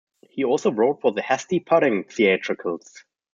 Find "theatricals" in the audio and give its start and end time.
2.05-3.05